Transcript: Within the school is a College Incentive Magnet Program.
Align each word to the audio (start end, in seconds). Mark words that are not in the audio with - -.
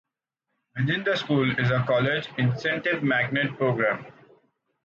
Within 0.75 1.03
the 1.03 1.15
school 1.15 1.51
is 1.59 1.69
a 1.69 1.83
College 1.87 2.27
Incentive 2.39 3.03
Magnet 3.03 3.55
Program. 3.55 4.07